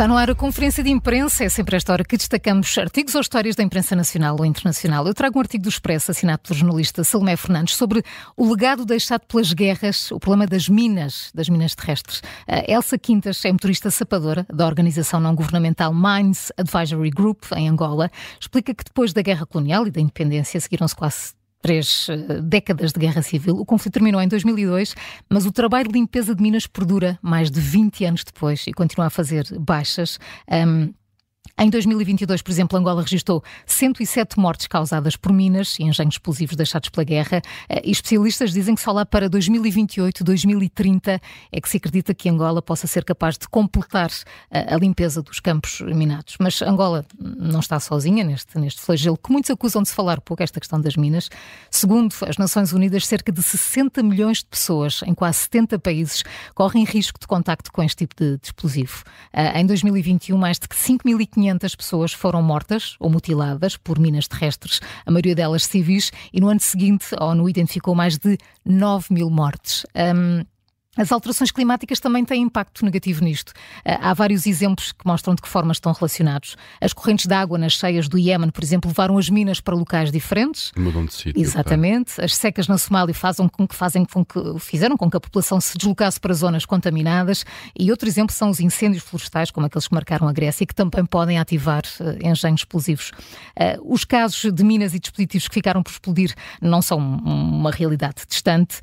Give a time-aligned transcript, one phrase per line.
[0.00, 1.44] Está no ar a conferência de imprensa.
[1.44, 5.06] É sempre esta hora que destacamos artigos ou histórias da imprensa nacional ou internacional.
[5.06, 8.02] Eu trago um artigo do Expresso, assinado pelo jornalista Salomé Fernandes, sobre
[8.34, 12.22] o legado deixado pelas guerras, o problema das minas, das minas terrestres.
[12.48, 18.10] A Elsa Quintas é motorista sapadora da organização não-governamental Mines Advisory Group, em Angola.
[18.40, 23.00] Explica que depois da guerra colonial e da independência seguiram-se quase três eh, décadas de
[23.00, 23.56] guerra civil.
[23.56, 24.94] O conflito terminou em 2002,
[25.28, 29.06] mas o trabalho de limpeza de minas perdura mais de 20 anos depois e continua
[29.06, 30.18] a fazer baixas.
[30.50, 30.92] Um,
[31.58, 36.88] em 2022, por exemplo, Angola registrou 107 mortes causadas por minas e engenhos explosivos deixados
[36.88, 37.42] pela guerra.
[37.68, 41.20] Eh, e especialistas dizem que só lá para 2028, 2030
[41.52, 44.10] é que se acredita que Angola possa ser capaz de completar
[44.50, 46.36] eh, a limpeza dos campos minados.
[46.40, 50.42] Mas Angola não está sozinha neste, neste flagelo, que muitos acusam de se falar pouco
[50.42, 51.28] esta questão das minas.
[51.70, 56.22] Segundo as Nações Unidas, cerca de 60 milhões de pessoas em quase 70 países
[56.54, 59.02] correm risco de contacto com este tipo de, de explosivo.
[59.32, 64.80] Eh, em 2021, mais de 5.500 500 pessoas foram mortas ou mutiladas por minas terrestres,
[65.06, 69.30] a maioria delas civis, e no ano seguinte a ONU identificou mais de 9 mil
[69.30, 69.86] mortes.
[69.94, 70.44] Um,
[70.96, 73.52] as alterações climáticas também têm impacto negativo nisto.
[73.84, 76.56] Ah, há vários exemplos que mostram de que forma estão relacionados.
[76.80, 80.10] As correntes de água nas cheias do Iémen, por exemplo, levaram as minas para locais
[80.10, 80.72] diferentes.
[80.76, 81.40] Mudam de sítio.
[81.40, 82.16] Exatamente.
[82.16, 82.24] Tá.
[82.24, 85.60] As secas na Somália fazem com que, fazem com que, fizeram com que a população
[85.60, 87.44] se deslocasse para zonas contaminadas.
[87.78, 91.06] E outro exemplo são os incêndios florestais, como aqueles que marcaram a Grécia, que também
[91.06, 93.12] podem ativar uh, engenhos explosivos.
[93.56, 98.22] Uh, os casos de minas e dispositivos que ficaram por explodir não são uma realidade
[98.28, 98.80] distante.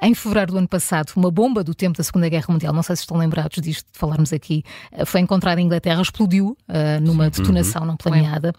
[0.00, 2.82] Em fevereiro do ano passado, uma bomba bomba do tempo da Segunda Guerra Mundial, não
[2.82, 7.00] sei se estão lembrados disto, de falarmos aqui, eh, foi encontrada em Inglaterra, explodiu uh,
[7.00, 7.42] numa Sim.
[7.42, 7.88] detonação uhum.
[7.88, 8.52] não planeada.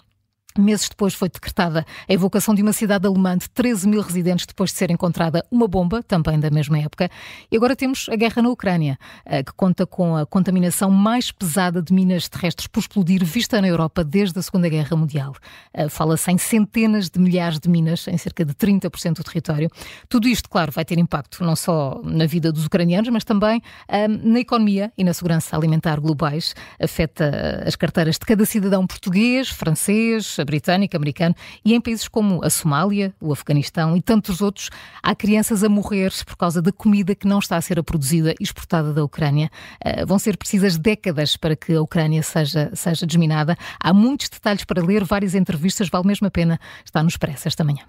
[0.58, 4.72] Meses depois foi decretada a evocação de uma cidade alemã de 13 mil residentes depois
[4.72, 7.10] de ser encontrada uma bomba, também da mesma época.
[7.52, 11.84] E agora temos a guerra na Ucrânia, eh, que conta com a contaminação mais pesada
[11.84, 15.36] de minas terrestres por explodir vista na Europa desde a Segunda Guerra Mundial.
[15.72, 19.70] Eh, fala-se em centenas de milhares de minas, em cerca de 30% do território.
[20.10, 24.08] Tudo isto, claro, vai ter impacto não só na vida dos ucranianos, mas também eh,
[24.08, 26.56] na economia e na segurança alimentar globais.
[26.82, 32.50] Afeta as carteiras de cada cidadão português, francês, britânico, americano, e em países como a
[32.50, 34.70] Somália, o Afeganistão e tantos outros,
[35.02, 38.44] há crianças a morrer por causa da comida que não está a ser produzida e
[38.44, 39.50] exportada da Ucrânia.
[39.86, 43.58] Uh, vão ser precisas décadas para que a Ucrânia seja, seja desminada.
[43.82, 47.64] Há muitos detalhes para ler, várias entrevistas, vale mesmo a pena estar no Expresso esta
[47.64, 47.84] manhã.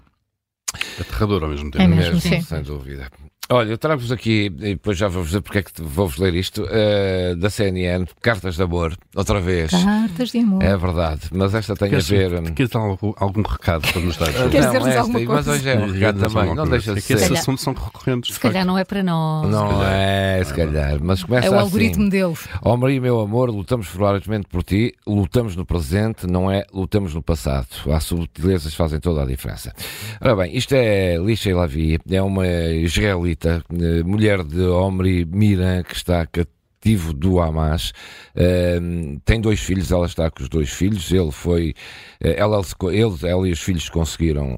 [0.99, 1.83] Aterrador ao mesmo tempo.
[1.83, 2.41] É mesmo, sim.
[2.41, 3.09] Sem dúvida.
[3.51, 6.63] Olha, eu trago-vos aqui, e depois já vou-vos dizer porque é que vou-vos ler isto,
[6.63, 9.71] uh, da CNN, Cartas de Amor, outra vez.
[9.71, 10.63] Cartas de Amor.
[10.63, 12.33] É verdade, mas esta tem Queres, a ver.
[12.33, 14.31] Hum, queres algum, algum recado para nos dar?
[14.49, 15.33] Queres não, esta, alguma coisa?
[15.33, 17.13] mas hoje é um recado também, não deixa de é que ser.
[17.15, 18.33] Esses assuntos são recorrentes.
[18.33, 19.49] Se calhar não é para nós.
[19.49, 21.63] Não é, se calhar, mas começa É o assim.
[21.63, 22.33] algoritmo dele.
[22.61, 27.13] Ó oh, Maria, meu amor, lutamos ferozmente por ti, lutamos no presente, não é lutamos
[27.13, 27.67] no passado.
[27.91, 29.73] As subtilezas fazem toda a diferença.
[30.21, 35.95] Ora bem, isto é Lixa Lavi, é uma israelita, eh, mulher de Omri Miran, que
[35.95, 37.93] está cativo do Hamas,
[38.35, 41.75] uh, tem dois filhos, ela está com os dois filhos, ele foi,
[42.23, 42.59] uh, ela,
[42.91, 44.57] ele, ela e os filhos conseguiram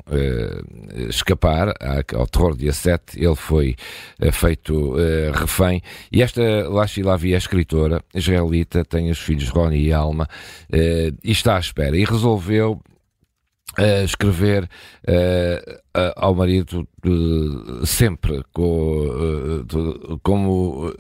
[1.09, 1.73] escapar
[2.16, 3.75] ao terror dia 7, ele foi
[4.31, 4.95] feito
[5.33, 10.27] refém, e esta Lashi Lavi é escritora israelita, tem os filhos Roni e Alma,
[10.72, 12.81] e está à espera, e resolveu
[13.79, 15.81] uh, escrever uh,
[16.16, 16.88] ao marido
[17.85, 19.66] sempre com,
[20.23, 20.91] como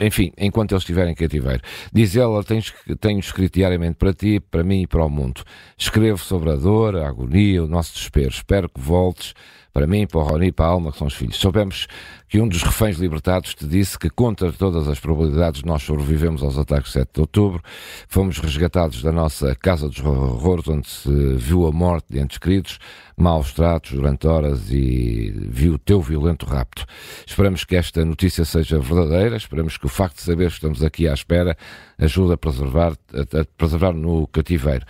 [0.00, 1.62] enfim, enquanto eles estiverem cativeiro.
[1.92, 2.62] Diz ela, tenho,
[2.98, 5.42] tenho escrito diariamente para ti, para mim e para o mundo.
[5.78, 8.30] Escrevo sobre a dor, a agonia, o nosso desespero.
[8.30, 9.34] Espero que voltes
[9.72, 11.36] para mim, para o Rony, para a Alma, que são os filhos.
[11.36, 11.86] Soubemos
[12.28, 16.58] que um dos reféns libertados te disse que, contra todas as probabilidades, nós sobrevivemos aos
[16.58, 17.62] ataques de 7 de outubro.
[18.08, 22.78] Fomos resgatados da nossa casa dos horrores, onde se viu a morte de entes queridos,
[23.16, 26.86] maus tratos durante horas e viu o teu violento rapto.
[27.26, 31.08] Esperamos que esta notícia seja verdadeira, esperamos que o facto de saber que estamos aqui
[31.08, 31.56] à espera
[31.98, 34.86] ajude a preservar, a, a preservar no cativeiro.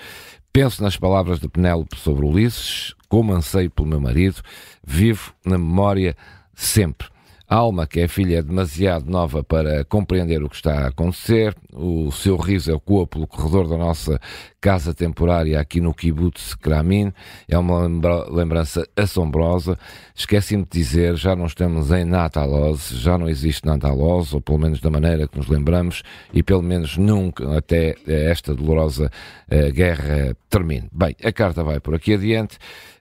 [0.53, 4.41] Penso nas palavras de Penélope sobre Ulisses, como anseio pelo meu marido,
[4.83, 6.17] vivo na memória
[6.55, 7.09] sempre.
[7.49, 11.53] A Alma, que é filha, é demasiado nova para compreender o que está a acontecer.
[11.73, 14.21] O seu riso ecoa pelo corredor da nossa
[14.61, 17.13] casa temporária aqui no Kibbutz Kramin.
[17.49, 17.87] É uma
[18.31, 19.79] lembrança assombrosa.
[20.15, 24.81] Esqueci-me de dizer, já não estamos em Nataloz, já não existe Nataloz, ou pelo menos
[24.81, 26.03] da maneira que nos lembramos,
[26.33, 29.11] e pelo menos nunca até esta dolorosa
[29.51, 30.89] uh, guerra termine.
[30.93, 32.57] Bem, a carta vai por aqui adiante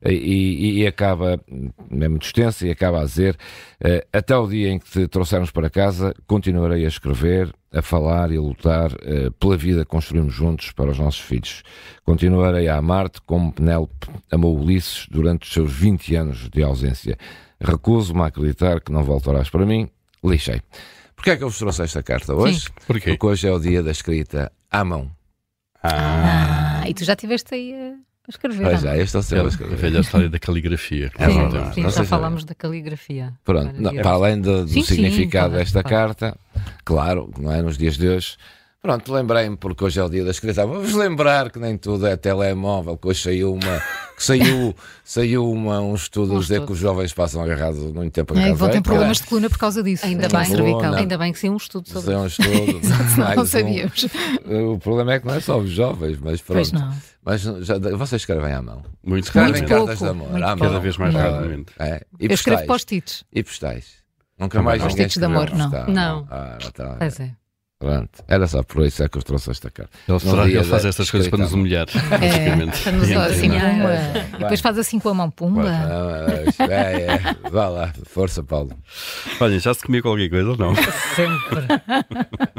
[0.05, 1.41] uh, e, e, acaba,
[1.91, 3.35] é muito extensa, e acaba a dizer,
[3.83, 8.31] uh, até o dia em que te trouxermos para casa, continuarei a escrever, a falar
[8.31, 11.63] e a lutar uh, pela vida que construímos juntos para os nossos filhos.
[12.03, 17.17] Continuarei a amar-te como Penélope amou Ulisses durante os seus 20 anos de ausência.
[17.59, 19.89] Recuso-me a acreditar que não voltarás para mim.
[20.23, 20.61] Lixei.
[21.15, 22.61] Porquê é que eu vos trouxe esta carta hoje?
[22.61, 22.69] Sim.
[22.87, 23.11] Porquê?
[23.11, 25.11] Porque hoje é o dia da escrita à mão.
[25.83, 28.63] Ah, ah e tu já estiveste aí a escrever.
[28.63, 29.73] Pois já, sempre a escrever.
[29.73, 31.11] A velha história da caligrafia.
[31.17, 33.33] É sim, sim, já falámos da caligrafia.
[33.43, 36.37] Pronto, não, para além do, do sim, significado sim, desta carta,
[36.83, 38.37] claro, não é nos dias de hoje,
[38.81, 40.65] Pronto, lembrei-me porque hoje é o dia da escrita.
[40.65, 43.83] Vamos lembrar que nem tudo é telemóvel, que hoje saiu uma,
[44.23, 48.55] saiu, saiu uma, um estudo a dizer que os jovens passam agarrados muito tempo agarrados.
[48.55, 50.05] É, vão ter problemas de coluna por causa disso.
[50.05, 52.19] Ainda bem, coluna, ainda bem que sim um estudo sobre isso.
[52.21, 53.17] um estudo.
[53.17, 54.07] não, não sabíamos.
[54.45, 56.57] Um, o problema é que não é só os jovens, mas pronto.
[56.57, 56.93] Pois não.
[57.23, 58.83] Mas já, vocês escrevem à mão.
[59.03, 60.29] Muito escrevem muito cartas de amor.
[60.29, 61.73] Muito Cada vez mais rapidamente.
[61.79, 62.01] É.
[62.19, 63.23] E Eu escrevo post-its.
[63.31, 63.99] E postais.
[64.37, 65.69] Nunca mais Post-its de amor, não.
[65.87, 66.27] Não.
[66.31, 66.95] Ah, tá.
[66.97, 67.31] Pois é.
[67.79, 68.09] Pronto.
[68.27, 69.97] Era só por isso é que eu trouxe esta carta.
[70.05, 71.87] Ele, fará, ele faz estas coisas para nos humilhar,
[72.21, 74.37] é, Para nos assim, pumba.
[74.37, 75.71] Depois faz assim com a mão, pumba.
[76.59, 77.49] É, é.
[77.49, 78.77] Vá lá, força, Paulo.
[79.39, 80.75] Olha, já se comia qualquer coisa ou não?
[80.75, 81.67] Sempre.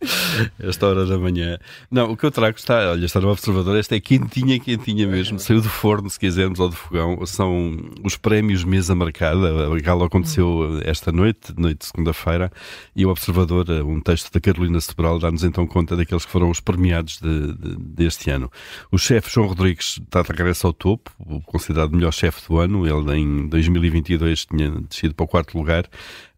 [0.58, 1.58] esta hora da manhã.
[1.90, 5.38] Não, o que eu trago está, olha, está no observador, esta é quentinha, quentinha mesmo,
[5.38, 7.24] saiu do forno, se quisermos, ou do fogão.
[7.26, 9.74] São os prémios mesa marcada.
[9.74, 12.50] A gala aconteceu esta noite, noite de segunda-feira,
[12.94, 16.60] e o observador, um texto da Carolina Sobral, dá-nos então conta daqueles que foram os
[16.60, 18.50] premiados de, de, deste ano.
[18.90, 21.10] O chefe João Rodrigues está de regresso ao topo,
[21.46, 22.86] considerado o melhor chefe do ano.
[22.86, 25.84] Ele em 2022 tinha descido para o quarto lugar.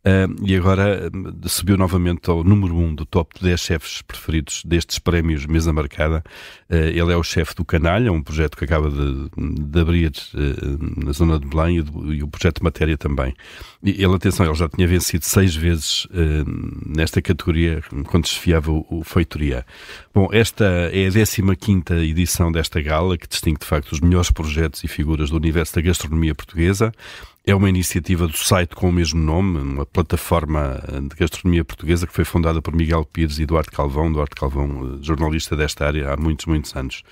[0.05, 1.09] Uh, e agora
[1.47, 6.25] subiu novamente ao número 1 um do top 10 chefes preferidos destes prémios Mesa Marcada.
[6.69, 11.05] Uh, ele é o chefe do Canalha, um projeto que acaba de, de abrir ah,
[11.05, 13.33] na zona de Belém e, de, e, o projeto Matéria também.
[13.81, 16.07] E ele, atenção, ele já tinha vencido seis vezes
[16.87, 19.65] nesta categoria quando desfiava o, o Feitoria.
[20.15, 24.83] Bom, esta é a 15 edição desta gala que distingue de facto os melhores projetos
[24.85, 26.93] e figuras do universo da gastronomia portuguesa.
[27.45, 32.13] É uma iniciativa do site com o mesmo nome, uma plataforma de gastronomia portuguesa que
[32.13, 36.17] foi fundada por Miguel Pires e Eduardo Calvão, Eduardo Calvão, eh, jornalista desta área há
[36.17, 37.03] muitos, muitos anos.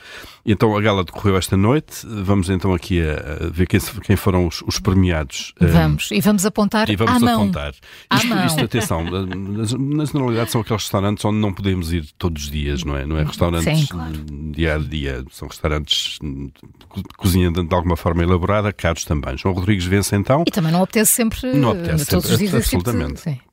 [0.47, 2.07] E então a gala decorreu esta noite.
[2.07, 5.53] Vamos então aqui a, a ver quem, quem, foram os, os premiados.
[5.61, 7.75] Eh, vamos, e vamos apontar e vamos à apontar.
[8.09, 8.19] Mão.
[8.19, 12.85] Isto, isto, atenção, na generalidade são aqueles restaurantes onde não podemos ir todos os dias,
[12.85, 13.05] não é?
[13.05, 14.13] Não é restaurantes Sim, claro.
[14.53, 19.37] dia a dia, são restaurantes de cozinha de, de alguma forma elaborada, caros também.
[19.37, 20.45] João Rodrigues vence então.
[20.47, 22.55] E também não apetece sempre não todos sempre, os dias.
[22.55, 23.23] Absolutamente.
[23.23, 23.50] Tipo de...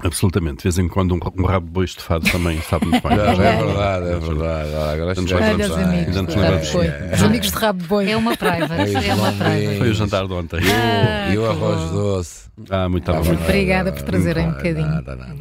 [0.00, 3.18] Absolutamente, de vez em quando um, um rabo de boi estufado também sabe muito bem.
[3.18, 4.74] é verdade, é verdade.
[4.74, 6.74] Agora nos lembramos, amigos, nos lembramos.
[7.14, 8.10] Os amigos de rabo de boi.
[8.10, 9.78] É uma private, é uma private.
[9.78, 10.60] Foi o jantar de ontem.
[10.62, 12.48] Ah, e o arroz doce.
[12.70, 14.88] Ah, muito ah, muito Obrigada por trazerem um bocadinho.
[14.88, 15.36] Nada, nada.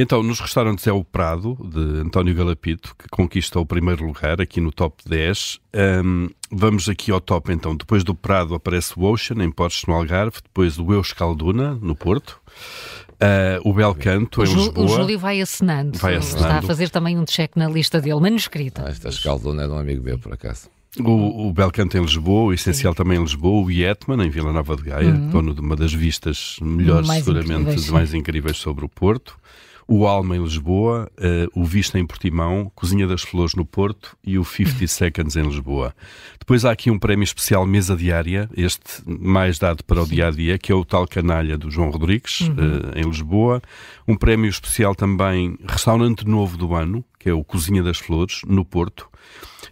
[0.00, 4.60] Então, nos restaurantes é o Prado, de António Galapito, que conquista o primeiro lugar aqui
[4.60, 5.58] no top 10.
[6.04, 7.74] Um, vamos aqui ao top, então.
[7.74, 10.38] Depois do Prado aparece o Ocean, em Portos, no Algarve.
[10.40, 12.40] Depois o Euskalduna, no Porto.
[13.20, 14.86] Uh, o Belcanto, o em Lisboa.
[14.86, 15.98] O Júlio vai assinando.
[15.98, 16.44] vai assinando.
[16.44, 18.84] Está a fazer também um check na lista dele, manuscrita.
[18.86, 20.68] Ah, esta Escalduna é de um amigo meu, por acaso.
[21.00, 22.96] O, o Belcanto em Lisboa, o Essencial Sim.
[22.96, 25.30] também em Lisboa, o Yetman em Vila Nova de Gaia, uhum.
[25.30, 29.36] dono de uma das vistas melhores, mais seguramente, incríveis, mais incríveis sobre o Porto
[29.90, 34.38] o Alma em Lisboa, uh, o Vista em Portimão, Cozinha das Flores no Porto e
[34.38, 35.94] o 50 Seconds em Lisboa.
[36.38, 40.30] Depois há aqui um prémio especial mesa diária, este mais dado para o dia a
[40.30, 42.54] dia, que é o tal canalha do João Rodrigues, uhum.
[42.54, 43.62] uh, em Lisboa.
[44.06, 48.66] Um prémio especial também restaurante novo do ano, que é o Cozinha das Flores, no
[48.66, 49.08] Porto.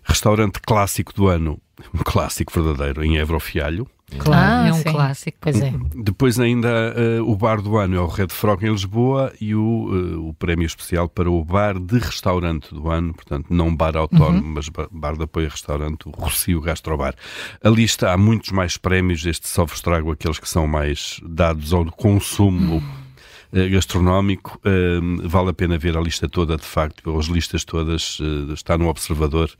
[0.02, 1.60] Restaurante clássico do ano,
[1.92, 3.86] um clássico verdadeiro, em Évora Fialho.
[4.18, 4.92] Claro, ah, é um sim.
[4.92, 5.38] clássico.
[5.40, 5.72] Pois é.
[5.94, 9.60] Depois ainda uh, o bar do ano é o Red Frog em Lisboa e o,
[9.60, 14.46] uh, o prémio especial para o bar de restaurante do ano, portanto não bar autónomo,
[14.46, 14.54] uhum.
[14.54, 17.14] mas bar de apoio a restaurante, o Rocio Gastrobar.
[17.62, 21.72] A lista há muitos mais prémios, este só vos trago aqueles que são mais dados
[21.72, 23.05] ao consumo uhum
[23.52, 24.60] gastronómico.
[24.64, 28.76] Eh, vale a pena ver a lista toda, de facto, as listas todas, eh, está
[28.76, 29.50] no Observador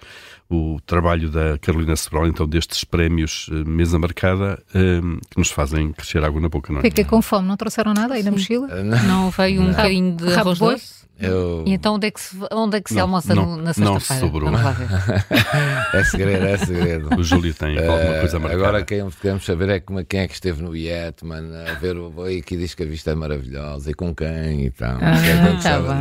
[0.49, 6.41] o trabalho da Carolina Sebral, então, destes prémios mesa marcada, que nos fazem crescer água
[6.41, 6.83] na boca, não é?
[6.83, 8.69] Fiquei com fome, não trouxeram nada aí na mochila?
[8.85, 11.06] Não veio um bocadinho de arroz doce?
[11.19, 11.65] Eu...
[11.67, 14.23] E então onde é que se, onde é que se não, almoça não, na sexta-feira?
[14.23, 14.51] Não sobrou.
[15.95, 17.19] é segredo, é segredo.
[17.19, 18.63] O Júlio tem uh, alguma coisa marcada.
[18.63, 22.11] Agora quem queremos saber é como, quem é que esteve no Yetman a ver o
[22.11, 24.99] boi que diz que a vista é maravilhosa e com quem e tal.
[25.01, 25.97] Ah, é tá bom.